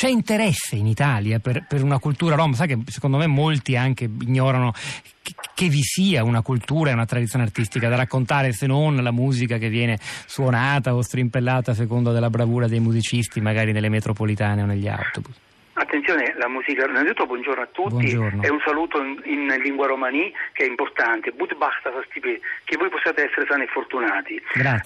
[0.00, 2.54] c'è interesse in Italia per, per una cultura rom?
[2.54, 4.72] Sai che secondo me molti anche ignorano
[5.20, 9.10] che, che vi sia una cultura e una tradizione artistica da raccontare se non la
[9.10, 14.62] musica che viene suonata o strimpellata a seconda della bravura dei musicisti magari nelle metropolitane
[14.62, 15.34] o negli autobus.
[15.90, 18.42] Attenzione, la musica, innanzitutto buongiorno a tutti Buongiorno.
[18.44, 22.88] e un saluto in, in lingua romani che è importante, but basta fastibè, che voi
[22.88, 24.40] possiate essere sani e fortunati.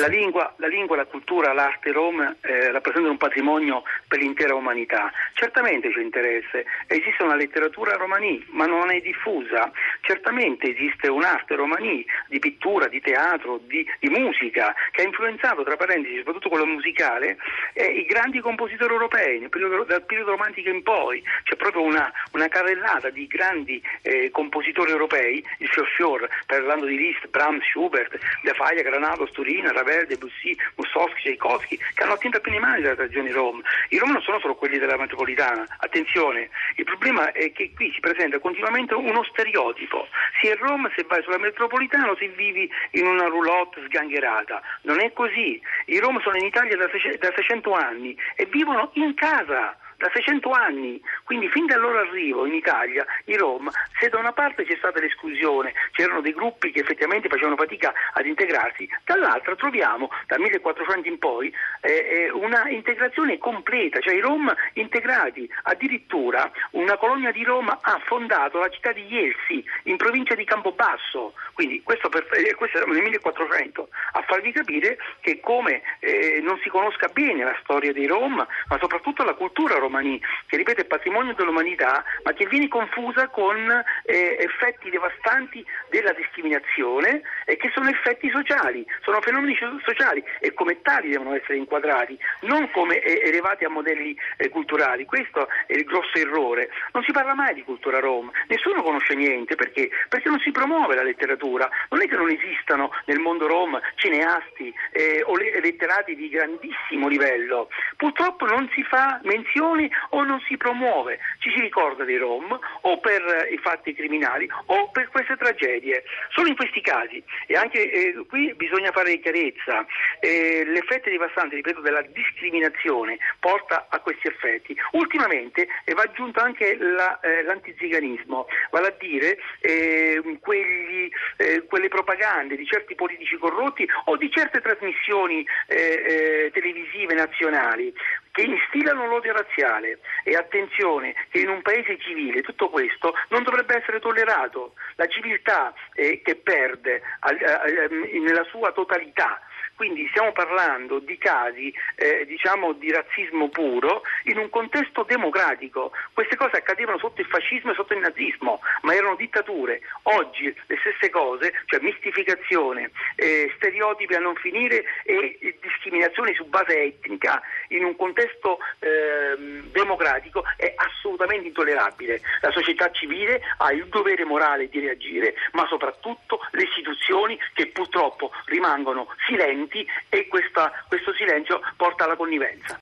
[0.00, 5.12] La lingua, la, lingua, la cultura, l'arte rom eh, rappresentano un patrimonio per l'intera umanità.
[5.34, 9.70] Certamente c'è interesse, esiste una letteratura romani ma non è diffusa,
[10.08, 15.76] certamente esiste un'arte romani di pittura, di teatro, di, di musica che ha influenzato, tra
[15.76, 17.36] parentesi, soprattutto quello musicale,
[17.74, 21.22] eh, i grandi compositori europei periodo- dal periodo romantico in poi.
[21.42, 27.26] C'è proprio una, una carrellata di grandi eh, compositori europei, il fior parlando di Liszt,
[27.28, 32.60] Brahms, Schubert, De Falla, Granato, Sturina, Ravel, Debussy, Mussorgsky, Tchaikovsky, che hanno attinto a piene
[32.60, 33.60] mani della tradizione rom.
[33.90, 38.00] I rom non sono solo quelli della metropolitana, attenzione, il problema è che qui si
[38.00, 39.97] presenta continuamente uno stereotipo,
[40.40, 45.12] sia in Roma se vai sulla metropolitana se vivi in una roulotte sgangherata, non è
[45.12, 50.50] così, i rom sono in Italia da 600 anni e vivono in casa da 600
[50.50, 53.68] anni, quindi fin dal loro arrivo in Italia i Rom,
[53.98, 58.24] se da una parte c'è stata l'esclusione, c'erano dei gruppi che effettivamente facevano fatica ad
[58.24, 64.54] integrarsi, dall'altra troviamo dal 1400 in poi eh, eh, una integrazione completa, cioè i Rom
[64.74, 70.44] integrati, addirittura una colonia di Roma ha fondato la città di Ielsi in provincia di
[70.44, 76.56] Campobasso, quindi questo, per, eh, questo nel 1400, a farvi capire che come eh, non
[76.62, 80.84] si conosca bene la storia dei Rom, ma soprattutto la cultura romani, che ripeto è
[80.84, 83.56] patrimonio dell'umanità, ma che viene confusa con
[84.04, 90.52] eh, effetti devastanti della discriminazione e che sono effetti sociali, sono fenomeni so- sociali e
[90.52, 95.04] come tali devono essere inquadrati, non come eh, elevati a modelli eh, culturali.
[95.04, 96.70] Questo è il grosso errore.
[96.92, 99.88] Non si parla mai di cultura rom, nessuno conosce niente perché?
[100.08, 101.68] Perché non si promuove la letteratura.
[101.90, 107.08] Non è che non esistano nel mondo rom cineasti eh, o le- letterati di grandissimo
[107.08, 107.68] livello.
[107.96, 109.77] Purtroppo non si fa menzione
[110.10, 111.18] o non si promuove.
[111.38, 116.04] Ci si ricorda dei rom o per eh, i fatti criminali o per queste tragedie.
[116.30, 119.86] Solo in questi casi, e anche eh, qui bisogna fare chiarezza,
[120.20, 124.76] eh, l'effetto devastante, ripeto, della discriminazione porta a questi effetti.
[124.92, 131.88] Ultimamente eh, va aggiunto anche la, eh, l'antiziganismo, vale a dire eh, quegli, eh, quelle
[131.88, 137.92] propagande di certi politici corrotti o di certe trasmissioni televisive nazionali
[138.38, 143.76] che instillano l'odio razziale e attenzione che in un paese civile tutto questo non dovrebbe
[143.76, 144.74] essere tollerato.
[144.94, 147.88] La civiltà eh, che perde eh,
[148.20, 149.42] nella sua totalità
[149.78, 155.92] quindi stiamo parlando di casi eh, diciamo di razzismo puro in un contesto democratico.
[156.12, 159.82] Queste cose accadevano sotto il fascismo e sotto il nazismo, ma erano dittature.
[160.02, 166.82] Oggi le stesse cose, cioè mistificazione, eh, stereotipi a non finire e discriminazione su base
[166.82, 172.20] etnica in un contesto ehm, democratico è assolutamente intollerabile.
[172.40, 178.30] La società civile ha il dovere morale di reagire, ma soprattutto le istituzioni che purtroppo
[178.46, 182.76] rimangono silenti e questa- questo silenzio porta alla connivenza.